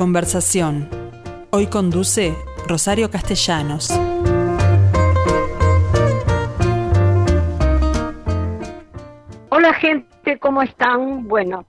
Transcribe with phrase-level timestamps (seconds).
[0.00, 0.88] conversación.
[1.50, 2.34] Hoy conduce
[2.66, 3.90] Rosario Castellanos.
[9.50, 11.28] Hola gente, ¿cómo están?
[11.28, 11.66] Bueno,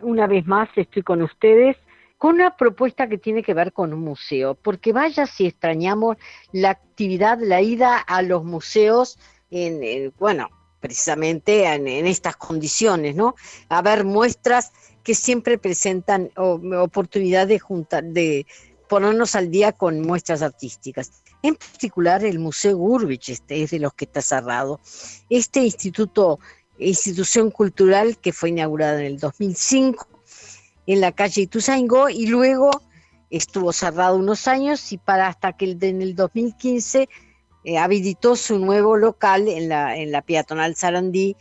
[0.00, 1.76] una vez más estoy con ustedes
[2.18, 6.16] con una propuesta que tiene que ver con un museo, porque vaya si extrañamos
[6.50, 9.16] la actividad, la ida a los museos
[9.52, 10.48] en, bueno,
[10.80, 13.36] precisamente en, estas condiciones, ¿no?
[13.68, 14.72] A ver muestras
[15.02, 18.46] que siempre presentan oportunidad de juntar, de
[18.88, 21.22] ponernos al día con muestras artísticas.
[21.42, 24.80] En particular el Museo Gurbich este es de los que está cerrado.
[25.30, 26.38] Este instituto,
[26.78, 30.06] institución cultural que fue inaugurada en el 2005
[30.86, 32.70] en la calle Ituzaingó y luego
[33.30, 37.08] estuvo cerrado unos años y para hasta que en el 2015
[37.62, 41.36] eh, habilitó su nuevo local en la, en la peatonal Sarandí,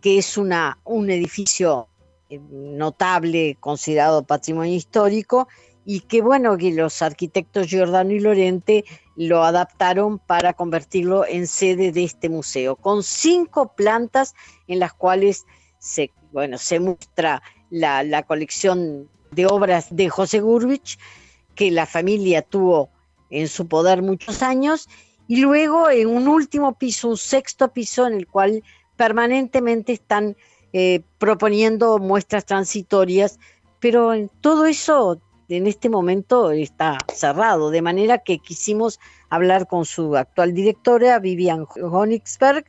[0.00, 1.88] que es una, un edificio
[2.30, 5.48] notable, considerado patrimonio histórico,
[5.84, 11.92] y que bueno, que los arquitectos Giordano y Lorente lo adaptaron para convertirlo en sede
[11.92, 14.34] de este museo, con cinco plantas
[14.66, 15.46] en las cuales
[15.78, 20.98] se, bueno, se muestra la, la colección de obras de José Gurbich,
[21.54, 22.90] que la familia tuvo
[23.30, 24.88] en su poder muchos años,
[25.28, 28.62] y luego en un último piso, un sexto piso en el cual
[28.96, 30.36] permanentemente están
[30.72, 33.38] eh, proponiendo muestras transitorias,
[33.80, 38.98] pero en todo eso en este momento está cerrado, de manera que quisimos
[39.30, 42.64] hablar con su actual directora, Vivian Honigsberg,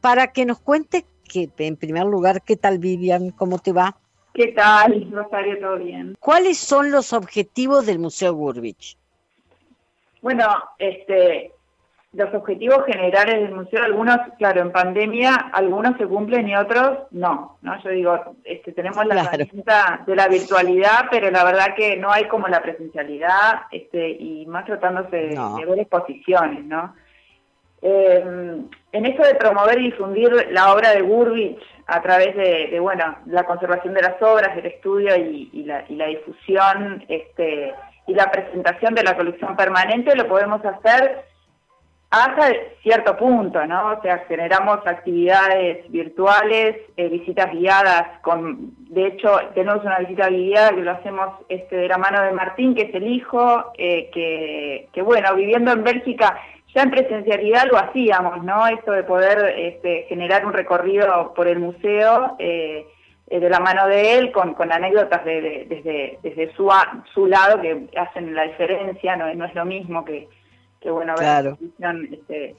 [0.00, 3.30] para que nos cuente que, en primer lugar, ¿qué tal Vivian?
[3.30, 3.96] ¿Cómo te va?
[4.34, 5.58] ¿Qué tal, Rosario?
[5.60, 6.16] ¿Todo bien?
[6.20, 8.96] ¿Cuáles son los objetivos del Museo Gurbich?
[10.22, 10.46] Bueno,
[10.78, 11.52] este,
[12.18, 17.56] los objetivos generales del museo, algunos, claro, en pandemia, algunos se cumplen y otros no,
[17.62, 17.82] ¿no?
[17.82, 22.24] Yo digo, este, tenemos la herramienta de la virtualidad, pero la verdad que no hay
[22.24, 26.92] como la presencialidad, este, y más tratándose de ver exposiciones, ¿no?
[27.82, 33.16] Eh, en esto de promover y difundir la obra de Gurbich a través de, bueno,
[33.26, 37.72] la conservación de las obras, el estudio y, la, y la difusión, este,
[38.08, 41.28] y la presentación de la colección permanente, lo podemos hacer
[42.10, 42.52] hasta
[42.82, 43.92] cierto punto, ¿no?
[43.92, 50.70] O sea, generamos actividades virtuales, eh, visitas guiadas, con, de hecho, tenemos una visita guiada
[50.70, 54.88] que lo hacemos este, de la mano de Martín, que es el hijo, eh, que,
[54.92, 56.40] que, bueno, viviendo en Bélgica,
[56.74, 58.66] ya en presencialidad lo hacíamos, ¿no?
[58.68, 62.86] Esto de poder este, generar un recorrido por el museo eh,
[63.26, 66.70] de la mano de él, con, con anécdotas de, desde, desde su,
[67.12, 70.26] su lado que hacen la diferencia, no, no es lo mismo que
[70.80, 71.56] que bueno ver
[72.12, 72.56] este,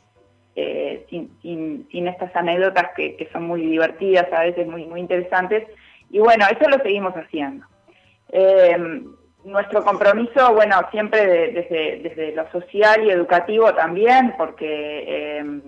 [0.56, 5.00] eh, sin, sin, sin, estas anécdotas que, que, son muy divertidas, a veces muy, muy
[5.00, 5.66] interesantes.
[6.10, 7.66] Y bueno, eso lo seguimos haciendo.
[8.30, 9.04] Eh,
[9.46, 15.62] nuestro compromiso, bueno, siempre desde, desde lo social y educativo también, porque eh,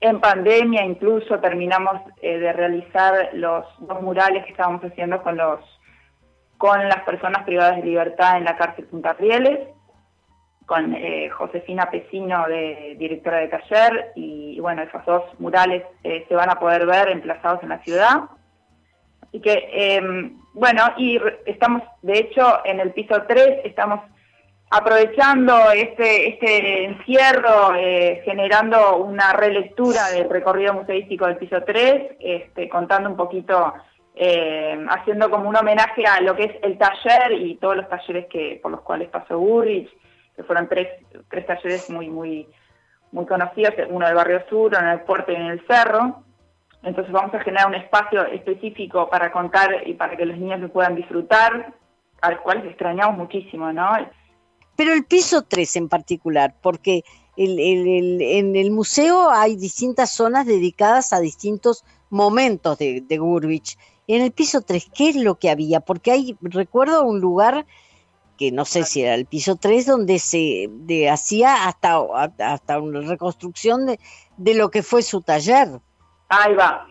[0.00, 5.60] en pandemia incluso terminamos de realizar los dos murales que estábamos haciendo con los
[6.58, 9.75] con las personas privadas de libertad en la cárcel Punta Rieles
[10.66, 16.34] con eh, Josefina Pesino, de directora de taller, y, bueno, esos dos murales eh, se
[16.34, 18.24] van a poder ver emplazados en la ciudad.
[19.22, 24.00] Así que, em, bueno, y estamos, de hecho, en el piso 3, estamos
[24.70, 32.68] aprovechando este, este encierro, eh, generando una relectura del recorrido museístico del piso 3, este,
[32.68, 33.72] contando un poquito,
[34.88, 38.58] haciendo como un homenaje a lo que es el taller y todos los talleres que
[38.62, 39.90] por los cuales pasó Burrich,
[40.36, 40.88] que fueron tres,
[41.30, 42.46] tres talleres muy, muy,
[43.10, 46.22] muy conocidos, uno del barrio sur, uno en el puerto y en el cerro.
[46.82, 50.68] Entonces vamos a generar un espacio específico para contar y para que los niños lo
[50.68, 51.74] puedan disfrutar,
[52.20, 53.90] al cual extrañamos muchísimo, ¿no?
[54.76, 57.02] Pero el piso 3 en particular, porque
[57.36, 63.62] el, el, en el museo hay distintas zonas dedicadas a distintos momentos de, de.
[64.08, 65.80] En el piso 3, ¿qué es lo que había?
[65.80, 67.66] Porque hay, recuerdo un lugar
[68.36, 70.68] que no sé si era el piso 3, donde se
[71.10, 71.98] hacía hasta,
[72.38, 73.98] hasta una reconstrucción de,
[74.36, 75.68] de lo que fue su taller.
[76.28, 76.86] Ahí va,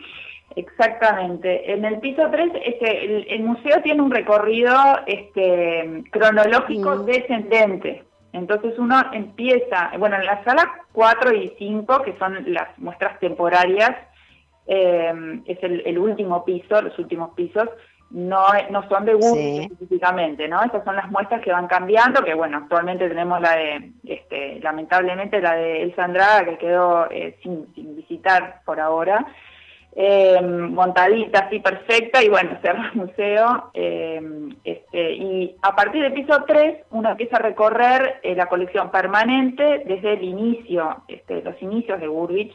[0.54, 1.72] exactamente.
[1.72, 4.74] En el piso 3, este, el, museo tiene un recorrido
[5.06, 8.04] este, cronológico descendente.
[8.32, 13.92] Entonces uno empieza, bueno, en la sala 4 y 5, que son las muestras temporarias,
[14.66, 17.68] eh, es el, el último piso, los últimos pisos,
[18.10, 20.62] no, no son de gusto específicamente, ¿no?
[20.62, 25.40] Esas son las muestras que van cambiando, que bueno, actualmente tenemos la de, este, lamentablemente
[25.40, 29.26] la de Elsa Andrada que quedó eh, sin, sin, visitar por ahora.
[29.98, 33.70] eh, montadita, así perfecta, y bueno, cerra el museo.
[33.72, 34.20] Eh,
[34.62, 39.84] este, y a partir del piso 3 uno empieza a recorrer eh, la colección permanente
[39.86, 42.54] desde el inicio, este, los inicios de Burbich.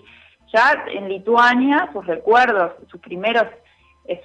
[0.54, 3.48] Ya en Lituania, sus recuerdos, sus primeros,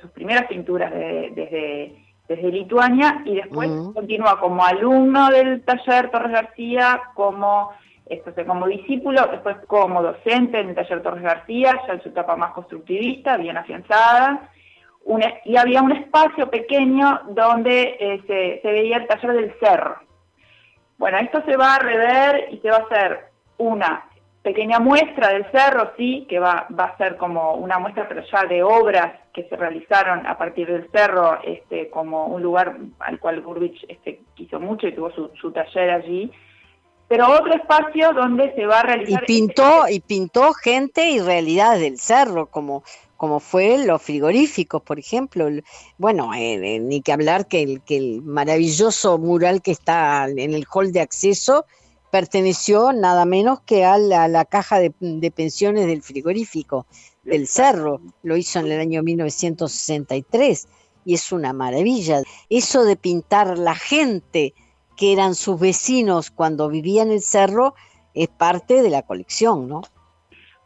[0.00, 1.94] sus primeras pinturas desde,
[2.28, 7.72] desde Lituania, y después continúa como alumno del taller Torres García, como
[8.06, 12.36] esto, como discípulo, después como docente en el taller Torres García, ya en su etapa
[12.36, 14.50] más constructivista, bien afianzada,
[15.44, 19.96] y había un espacio pequeño donde eh, se, se, veía el taller del cerro.
[20.98, 23.26] Bueno, esto se va a rever y se va a hacer
[23.58, 24.04] una
[24.46, 28.44] pequeña muestra del cerro, sí, que va, va a ser como una muestra, pero ya
[28.44, 33.42] de obras que se realizaron a partir del cerro, este, como un lugar al cual
[33.42, 36.30] Gurbich este, quiso mucho y tuvo su, su taller allí
[37.08, 39.22] pero otro espacio donde se va a realizar...
[39.22, 42.82] Y pintó, y pintó gente y realidades del cerro, como,
[43.16, 45.48] como fue los frigoríficos, por ejemplo.
[45.98, 50.52] Bueno, eh, eh, ni que hablar que el, que el maravilloso mural que está en
[50.52, 51.64] el hall de acceso
[52.16, 56.86] perteneció nada menos que a la, caja de, de, pensiones del frigorífico
[57.24, 58.00] del cerro.
[58.22, 60.66] Lo hizo en el año 1963
[61.04, 62.22] y es una maravilla.
[62.48, 64.54] Eso de pintar la gente
[64.96, 67.74] que eran sus vecinos cuando vivían en el cerro,
[68.14, 69.82] es parte de la colección, ¿no?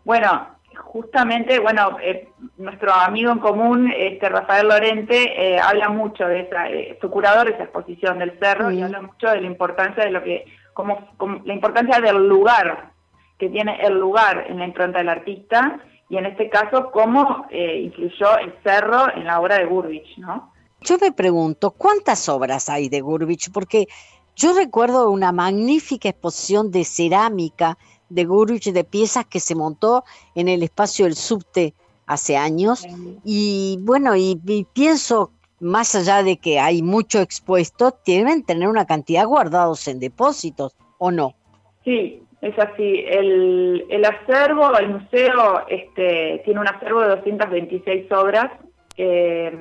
[0.05, 0.47] Bueno,
[0.85, 6.71] justamente, bueno, eh, nuestro amigo en común, este Rafael Lorente, eh, habla mucho de esa,
[6.71, 10.13] eh, su curador de esa exposición del cerro, y habla mucho de la importancia de
[10.13, 10.45] lo que,
[10.75, 10.99] como,
[11.45, 12.93] la importancia del lugar,
[13.39, 18.39] que tiene el lugar en la impronta del artista, y en este caso, cómo influyó
[18.39, 20.53] el cerro en la obra de Gurbich, ¿no?
[20.83, 23.53] Yo me pregunto, ¿cuántas obras hay de Gurbich?
[23.53, 23.87] Porque
[24.35, 27.77] yo recuerdo una magnífica exposición de cerámica
[28.09, 31.75] de Gurwitch, de piezas que se montó en el espacio del subte
[32.07, 32.87] hace años.
[33.25, 34.41] Y bueno, y,
[34.73, 35.31] pienso,
[35.61, 41.11] más allá de que hay mucho expuesto, deben tener una cantidad guardados en depósitos, ¿o
[41.11, 41.35] no?
[41.85, 43.05] Sí, es así.
[43.07, 48.51] El, el acervo, el museo, este, tiene un acervo de 226 obras.
[48.97, 49.53] Eh,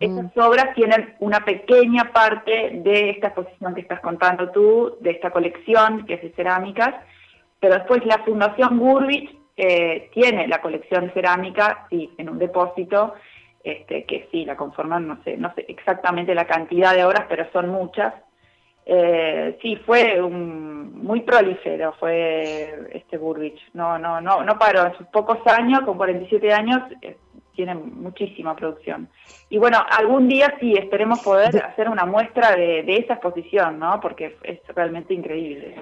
[0.00, 0.40] esas mm.
[0.40, 6.06] obras tienen una pequeña parte de esta exposición que estás contando tú, de esta colección
[6.06, 6.94] que es de cerámicas,
[7.60, 13.12] pero después la Fundación Gurbich eh, tiene la colección de cerámica, sí, en un depósito,
[13.62, 17.46] este, que sí, la conforman, no sé, no sé exactamente la cantidad de obras, pero
[17.52, 18.14] son muchas.
[18.86, 23.60] Eh, sí, fue un, muy prolífero, fue este Burbich.
[23.74, 24.86] No, no, no, no paró.
[24.86, 27.16] En sus pocos años, con 47 años, eh,
[27.54, 29.08] tiene muchísima producción.
[29.50, 34.00] Y bueno, algún día sí, esperemos poder hacer una muestra de, esa exposición, ¿no?
[34.00, 35.76] Porque es realmente increíble.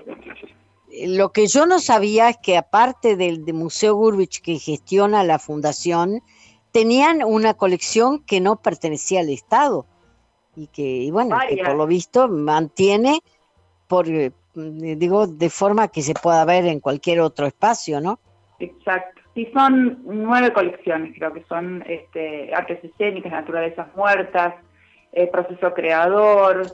[1.06, 6.22] Lo que yo no sabía es que aparte del Museo Gurbich que gestiona la fundación,
[6.73, 9.87] tenían una colección que no pertenecía al Estado
[10.56, 13.20] y que, bueno, que por lo visto mantiene
[13.87, 18.19] por, eh, digo, de forma que se pueda ver en cualquier otro espacio, ¿no?
[18.59, 19.23] Exacto.
[19.35, 24.55] Sí, son nueve colecciones, creo que son este, artes escénicas, naturalezas muertas,
[25.12, 26.67] eh, proceso creador,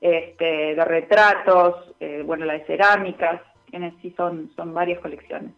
[0.00, 3.40] este, de retratos, eh, bueno, la de cerámicas,
[3.72, 5.52] en sí son, son varias colecciones.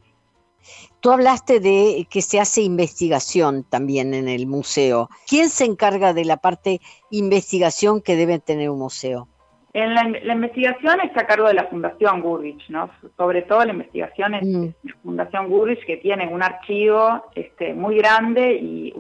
[1.00, 5.08] Tú hablaste de que se hace investigación también en el museo.
[5.28, 9.29] ¿Quién se encarga de la parte investigación que debe tener un museo?
[9.74, 12.88] En la, investigación está a cargo de la Fundación Gurrich, ¿no?
[13.17, 14.67] Sobre todo la investigación es mm.
[14.84, 18.94] la Fundación Gurrich que tiene un archivo este, muy grande y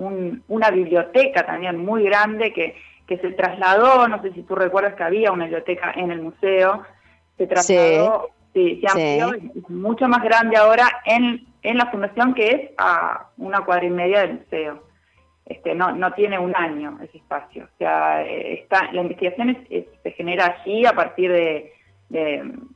[0.48, 2.74] una biblioteca también muy grande que,
[3.06, 6.82] que se trasladó, no sé si tú recuerdas que había una biblioteca en el museo,
[7.38, 12.48] se trasladó, sí, se amplió, es mucho más grande ahora en, en la fundación que
[12.48, 14.94] es a una cuadra y media del museo
[15.46, 17.64] este, no, no tiene un año ese espacio.
[17.64, 21.72] O sea, eh, está, la investigación se genera allí a partir de,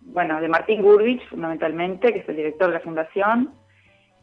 [0.03, 3.55] bueno, de Martín Gurbich, fundamentalmente, que es el director de la fundación,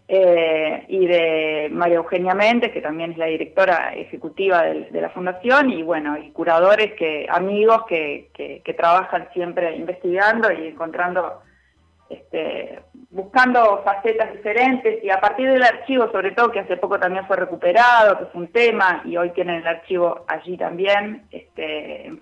[0.08, 5.72] eh, y de María Eugenia Méndez, que también es la directora ejecutiva de, la fundación,
[5.72, 11.42] y bueno, y curadores, que amigos que, que, que trabajan siempre investigando y encontrando
[12.10, 17.26] este, buscando facetas diferentes y a partir del archivo, sobre todo que hace poco también
[17.26, 22.14] fue recuperado, que es un tema y hoy tienen el archivo allí también, este,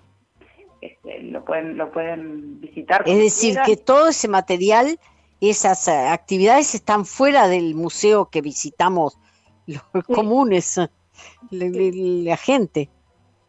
[0.80, 3.02] este lo pueden lo pueden visitar.
[3.06, 4.98] Es decir, que todo ese material,
[5.40, 9.18] esas eh, actividades están fuera del museo que visitamos
[9.66, 10.80] los comunes,
[11.50, 12.88] la, gente.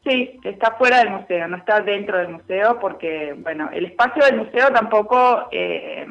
[0.04, 4.38] Sí, está fuera del museo, no está dentro del museo porque, bueno, el espacio del
[4.38, 6.06] museo tampoco eh,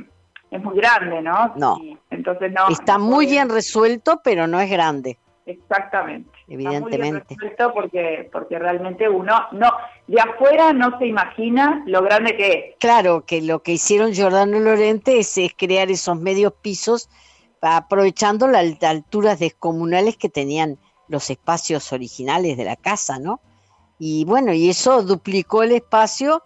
[0.55, 1.53] es muy grande, ¿no?
[1.57, 1.81] No.
[2.11, 2.69] entonces no.
[2.69, 5.19] Está muy bien resuelto, pero no es grande.
[5.47, 6.31] Exactamente.
[6.47, 7.37] Evidentemente.
[7.75, 9.73] porque, porque realmente uno no,
[10.07, 12.77] de afuera no se imagina lo grande que es.
[12.79, 17.11] Claro, que lo que hicieron Giordano Lorente es, crear esos medios pisos
[17.61, 23.41] aprovechando las alturas descomunales que tenían los espacios originales de la casa, ¿no?
[23.99, 26.43] Y bueno, y eso duplicó el espacio,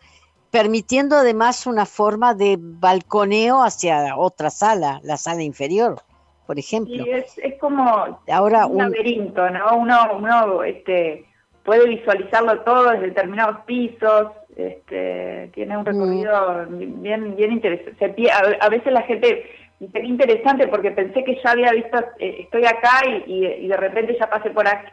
[0.50, 6.02] permitiendo además una forma de balconeo hacia otra sala, la sala inferior
[6.48, 7.04] por ejemplo.
[7.04, 9.76] Sí, es, es como Ahora, un, laberinto, ¿no?
[9.76, 11.26] Uno, uno este,
[11.62, 18.30] puede visualizarlo todo desde determinados pisos, este, tiene un recorrido bien, bien interesante.
[18.60, 19.44] A, veces la gente
[19.78, 24.48] interesante porque pensé que ya había visto, eh, estoy acá y, de repente ya pasé
[24.48, 24.90] por aquí.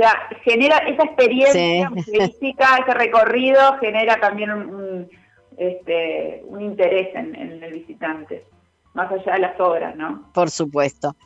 [0.00, 0.14] O sea,
[0.44, 5.10] genera esa experiencia física, ese recorrido, genera también un,
[5.58, 8.44] este, un interés en el visitante
[8.94, 10.30] más allá de las obras, ¿no?
[10.32, 11.16] Por supuesto.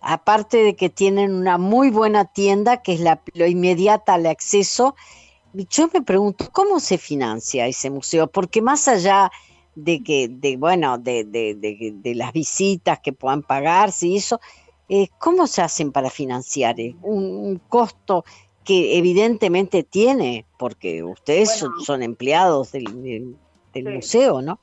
[0.00, 4.94] Aparte de que tienen una muy buena tienda, que es la, lo inmediata al acceso,
[5.52, 8.26] yo me pregunto, ¿cómo se financia ese museo?
[8.26, 9.30] Porque más allá
[9.74, 14.40] de que, de, bueno, de, de, de, las visitas que puedan pagarse y eso,
[14.88, 16.78] eh, ¿cómo se hacen para financiar?
[16.78, 18.24] Eh, un, costo
[18.64, 23.36] que evidentemente tiene, porque ustedes son, empleados del,
[23.74, 24.58] museo, ¿no?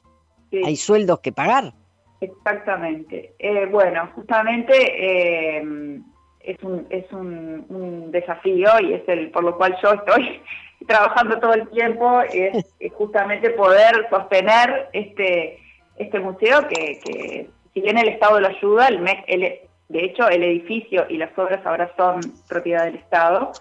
[0.66, 1.74] Hay sueldos que pagar.
[2.22, 3.34] Exactamente.
[3.40, 6.00] Eh, bueno, justamente eh,
[6.42, 10.42] es, un, es un, desafío y es el por lo cual yo estoy
[10.88, 15.60] trabajando todo el tiempo, es, justamente poder sostener este,
[15.98, 21.06] este museo que, si bien el Estado lo ayuda, el MEC, de hecho el edificio
[21.10, 23.52] y las obras ahora son propiedad del Estado,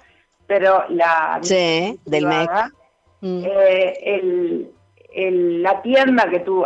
[0.47, 1.39] pero la...
[1.43, 2.51] Sí, del MEC.
[3.21, 3.45] Mm.
[3.45, 4.71] Eh,
[5.13, 6.65] el, la tienda que tú,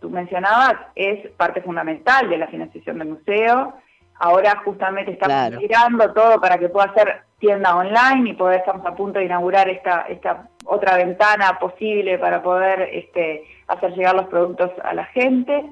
[0.00, 3.74] tú mencionabas es parte fundamental de la financiación del museo.
[4.18, 8.94] Ahora justamente estamos mirando todo para que pueda ser tienda online y poder, estamos a
[8.94, 14.70] punto de inaugurar esta, esta otra ventana posible para poder este, hacer llegar los productos
[14.82, 15.64] a la gente.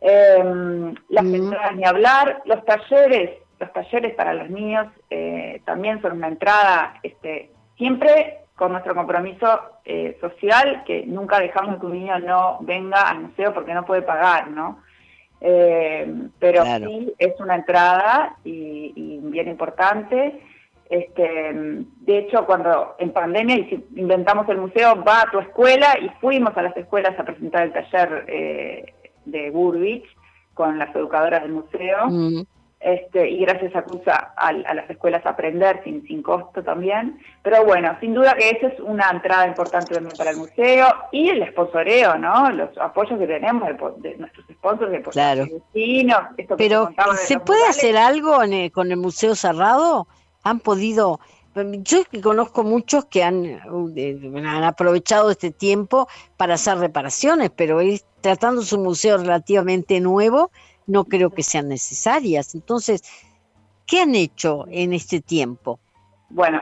[0.00, 1.54] Eh, las mm.
[1.76, 7.50] ni hablar, los talleres, los talleres para los niños eh, también son una entrada este,
[7.76, 13.20] siempre con nuestro compromiso eh, social, que nunca dejamos que un niño no venga al
[13.20, 14.82] museo porque no puede pagar, ¿no?
[15.40, 20.42] Eh, pero sí es una entrada y, bien importante.
[20.90, 23.56] Este, de hecho, cuando en pandemia
[23.94, 27.72] inventamos el museo, va a tu escuela y fuimos a las escuelas a presentar el
[27.72, 28.94] taller eh,
[29.30, 30.04] de Burbich
[30.54, 32.08] con las educadoras del museo.
[32.08, 32.42] Mm.
[32.80, 37.18] Este, y gracias a CUSA a, las escuelas aprender sin, sin costo también.
[37.42, 41.28] Pero bueno, sin duda que esa es una entrada importante también para el museo y
[41.28, 42.50] el sponsoreo, ¿no?
[42.50, 43.68] Los apoyos que tenemos
[44.00, 45.46] de, nuestros sponsors, de claro.
[45.74, 46.20] vecinos.
[46.56, 48.38] Pero, ¿se puede hacer algo
[48.72, 50.06] con el museo cerrado?
[50.44, 51.20] ¿Han podido...?
[51.54, 58.62] Yo conozco muchos que han, han aprovechado este tiempo para hacer reparaciones, pero es, tratando
[58.62, 60.50] su museo relativamente nuevo,
[60.86, 62.54] no creo que sean necesarias.
[62.54, 63.02] Entonces,
[63.86, 65.80] ¿qué han hecho en este tiempo?
[66.30, 66.60] Bueno,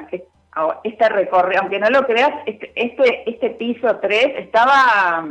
[0.85, 5.29] este recorrido, aunque no lo creas, este, este, este piso 3 estaba,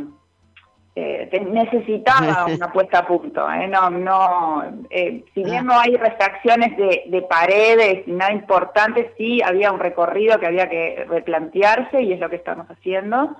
[0.98, 3.46] eh, necesitaba una puesta a punto.
[3.50, 3.68] ¿eh?
[3.68, 9.70] No, no, eh, si bien no hay refracciones de, de paredes, nada importante, sí había
[9.70, 13.36] un recorrido que había que replantearse y es lo que estamos haciendo.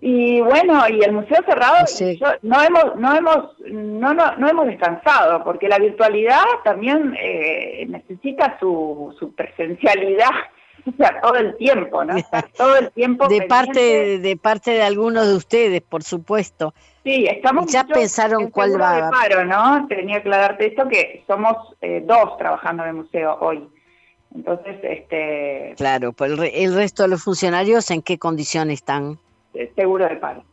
[0.00, 1.84] Y bueno, y el museo cerrado,
[2.42, 8.58] no hemos, no hemos, no, no, no hemos descansado, porque la virtualidad también eh, necesita
[8.60, 10.30] su, su presencialidad,
[10.86, 12.14] o sea, todo el tiempo, ¿no?
[12.56, 13.28] todo el tiempo.
[13.28, 16.74] de parte, de parte de algunos de ustedes, por supuesto.
[17.04, 17.66] Sí, estamos.
[17.72, 19.10] Ya pensaron cuál va.
[19.10, 19.86] Paro, ¿no?
[19.88, 23.68] Tenía que aclararte esto que somos eh, dos trabajando en el museo hoy.
[24.34, 25.74] Entonces, este.
[25.76, 29.18] Claro, pues el, el resto de los funcionarios, ¿en qué condiciones están?
[29.74, 30.44] seguro de paro.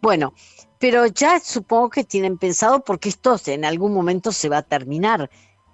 [0.00, 0.32] Bueno,
[0.78, 5.28] pero ya supongo que tienen pensado, porque esto en algún momento se va a terminar.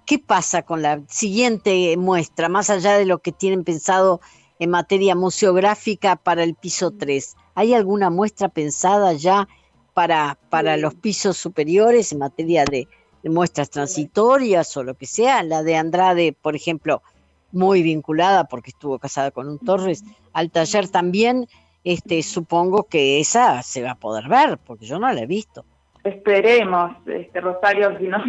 [0.07, 4.21] ¿Qué pasa con la siguiente muestra, más allá de lo que tienen pensado
[4.57, 7.35] en materia museográfica para el piso 3?
[7.55, 9.49] ¿Hay alguna muestra pensada ya
[9.93, 12.87] para, para los pisos superiores en materia de,
[13.21, 15.43] de muestras transitorias o lo que sea?
[15.43, 17.03] La de Andrade, por ejemplo,
[17.51, 21.49] muy vinculada, porque estuvo casada con un Torres, al taller también
[21.83, 25.65] este, supongo que esa se va a poder ver, porque yo no la he visto.
[26.05, 28.19] Esperemos, este, Rosario, si no,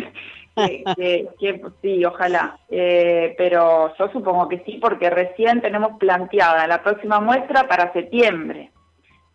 [0.97, 2.59] que, sí, ojalá.
[2.71, 8.71] Eh, pero yo supongo que sí, porque recién tenemos planteada la próxima muestra para septiembre.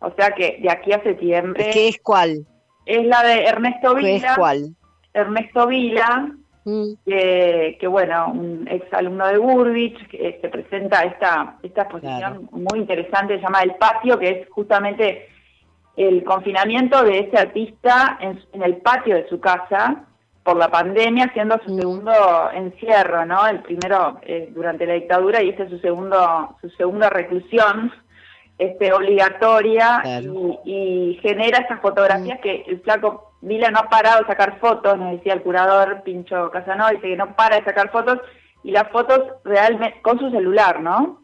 [0.00, 1.70] O sea que de aquí a septiembre.
[1.72, 2.46] ¿Qué es cuál?
[2.86, 4.08] Es la de Ernesto Vila.
[4.08, 4.76] ¿Qué es cuál?
[5.14, 6.32] Ernesto Vila,
[6.64, 6.92] mm.
[7.06, 13.36] que, bueno, un ex alumno de Burbich, que se presenta esta, esta exposición muy interesante,
[13.36, 15.28] se llama El Patio, que es justamente
[15.96, 20.04] el confinamiento de ese artista en, el patio de su casa
[20.44, 21.80] por la pandemia, siendo su mm.
[21.80, 22.12] segundo
[22.52, 23.46] encierro, ¿no?
[23.46, 27.92] El primero eh, durante la dictadura y este es su segundo su segunda reclusión
[28.58, 30.00] este obligatoria
[30.64, 32.42] y, genera esas fotografías mm.
[32.42, 36.50] que el flaco Vila no ha parado de sacar fotos, nos decía el curador Pincho
[36.50, 38.18] Casanova, dice que no para de sacar fotos
[38.62, 41.22] y las fotos realmente con su celular, ¿no?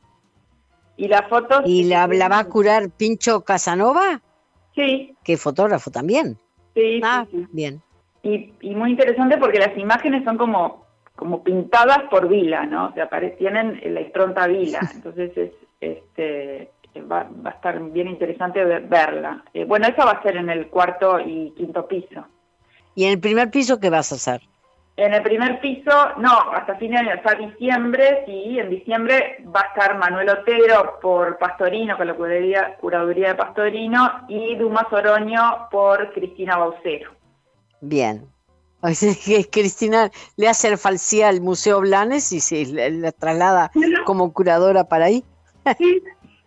[0.96, 1.62] Y las fotos...
[1.64, 4.20] ¿Y la, la va a curar Pincho Casanova?
[4.74, 5.16] Sí.
[5.24, 6.36] Que fotógrafo también.
[6.74, 7.80] Sí, ah, bien.
[8.22, 10.84] Y, y, muy interesante porque las imágenes son como,
[11.16, 12.88] como pintadas por Vila, ¿no?
[12.88, 13.08] O sea,
[13.38, 14.80] tienen la impronta Vila.
[14.94, 16.70] Entonces es, este,
[17.10, 19.44] va, va a estar bien interesante verla.
[19.54, 22.26] Eh, bueno, eso va a ser en el cuarto y quinto piso.
[22.94, 24.42] ¿Y en el primer piso qué vas a hacer?
[24.96, 29.60] En el primer piso, no, hasta fin de año, hasta diciembre, sí, en diciembre va
[29.60, 35.68] a estar Manuel Otero por Pastorino, con la curaduría, curaduría de Pastorino, y Dumas Oroño
[35.70, 37.12] por Cristina Baucero.
[37.80, 38.26] Bien.
[39.52, 43.70] Cristina le hace falsía al Museo Blanes y se la, traslada
[44.06, 45.25] como curadora para ahí.
[45.76, 46.02] Sí,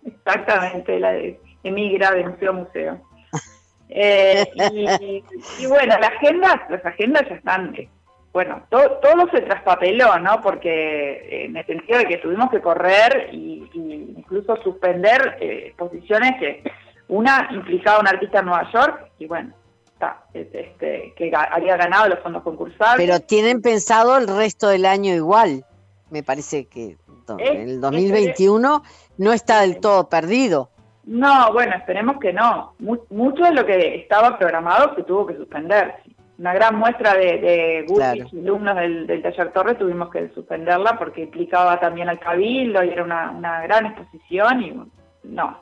[0.06, 1.14] exactamente, la
[1.64, 3.02] emigra de museo a museo.
[3.90, 5.24] Eh, y,
[5.60, 7.76] y, bueno, las agendas, las agendas ya están
[8.34, 10.42] bueno, todo, todo se traspapeló, ¿no?
[10.42, 13.70] Porque en el sentido de que tuvimos que correr y,
[14.18, 16.64] incluso suspender eh, exposiciones que
[17.10, 19.54] una implicaba un artista en Nueva York y bueno,
[20.04, 23.06] está, este, que había ganado los fondos concursables.
[23.06, 25.66] Pero tienen pensado el resto del año igual.
[26.10, 26.98] Me parece que
[27.38, 28.84] en el 2021
[29.18, 30.70] no está del todo perdido.
[31.06, 32.74] No, bueno, esperemos que no.
[32.80, 35.96] Mucho de lo que estaba programado se tuvo que suspender
[36.38, 41.80] una gran muestra de, de y alumnos del, taller Torres, tuvimos que suspenderla porque implicaba
[41.80, 44.74] también al cabildo y era una, gran exposición y
[45.24, 45.58] no.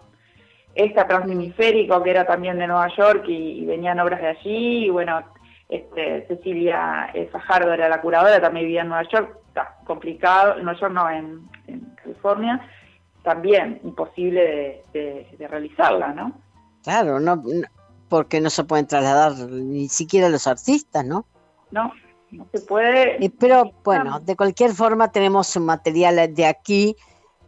[0.76, 5.22] Esta Transhemisférico, que era también de Nueva York y, venían obras de allí, y bueno,
[5.70, 10.64] este, Cecilia eh, Fajardo era la curadora, también vivía en Nueva York, está complicado, en
[10.64, 11.52] Nueva York no, en,
[12.02, 12.68] California,
[13.24, 16.34] también imposible de, de realizarla, ¿no?
[16.84, 17.44] Claro, no,
[18.10, 21.26] porque no se pueden trasladar ni siquiera los artistas, ¿no?
[21.72, 21.94] No,
[22.32, 23.24] no se puede.
[23.24, 26.96] Eh, pero bueno, de cualquier forma tenemos un material de aquí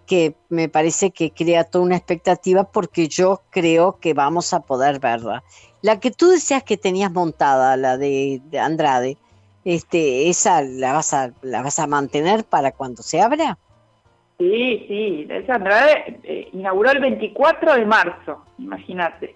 [0.06, 5.00] que me parece que crea toda una expectativa porque yo creo que vamos a poder
[5.00, 5.44] verla.
[5.82, 9.18] La que tú decías que tenías montada, la de, Andrade,
[9.66, 13.58] este, esa la vas a la vas a mantener para cuando se abra.
[14.38, 19.36] Sí, sí, esa Andrade eh, inauguró el 24 de marzo, imagínate.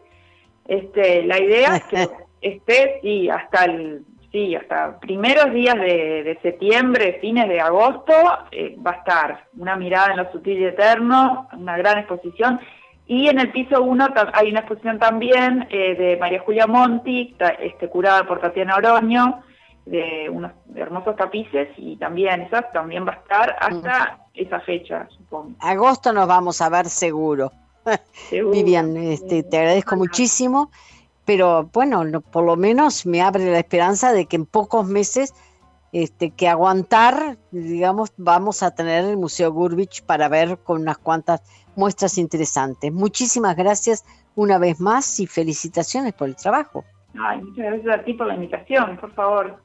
[0.67, 2.09] Este, la idea es que
[2.41, 8.13] esté, sí, hasta el, sí, hasta primeros días de, septiembre, fines de agosto,
[8.51, 12.59] eh, va a estar una mirada en lo sutil y eterno, una gran exposición.
[13.05, 17.89] Y en el piso 1 hay una exposición también eh, de María Julia Monti, este,
[17.89, 19.43] curada por Tatiana Oroño,
[19.85, 25.51] de unos hermosos tapices y también esas también va a estar hasta esa fecha, supongo.
[25.59, 27.51] Agosto nos vamos a ver seguro.
[28.31, 30.71] Vivian, este, te agradezco muchísimo,
[31.27, 35.33] pero bueno, por lo menos me abre la esperanza de que en pocos meses
[35.91, 41.41] este, que aguantar, digamos, vamos a tener el Museo Gurbich para ver con unas cuantas
[41.75, 42.93] muestras interesantes.
[42.93, 46.85] Muchísimas gracias una vez más y felicitaciones por el trabajo.
[47.19, 49.57] Ay, muchas gracias a ti por la invitación, por favor.